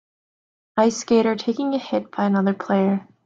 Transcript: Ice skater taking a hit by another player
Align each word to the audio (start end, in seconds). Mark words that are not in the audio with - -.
Ice 0.77 0.97
skater 0.97 1.35
taking 1.35 1.75
a 1.75 1.77
hit 1.77 2.09
by 2.09 2.25
another 2.25 2.55
player 2.55 3.07